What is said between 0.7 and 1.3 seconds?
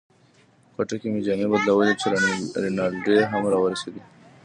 کوټه کې مې